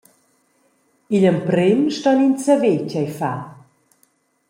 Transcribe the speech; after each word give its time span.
Igl 1.15 1.27
emprem 1.31 1.81
ston 1.97 2.19
ins 2.27 2.41
saver 2.45 2.79
tgei 2.89 3.09
far. 3.19 3.41